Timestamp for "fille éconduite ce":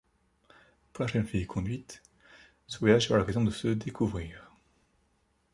1.27-2.79